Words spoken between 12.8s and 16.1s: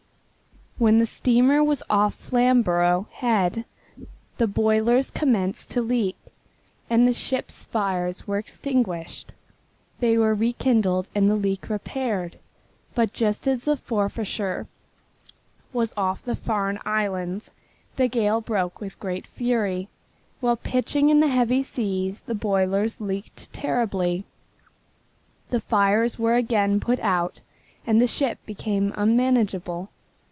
but just as the Forfarshire was